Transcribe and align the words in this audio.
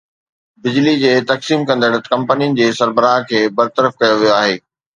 بجلي 0.61 0.93
جي 1.01 1.11
تقسيم 1.31 1.65
ڪندڙ 1.73 1.91
ڪمپنين 2.11 2.57
جي 2.61 2.71
سربراهن 2.81 3.29
کي 3.31 3.45
برطرف 3.61 3.97
ڪيو 4.05 4.21
ويو 4.21 4.35
آهي 4.43 4.61